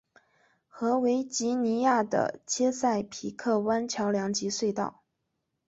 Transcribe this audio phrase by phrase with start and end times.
[0.67, 5.03] 和维吉尼亚的切塞皮克湾桥梁及隧道。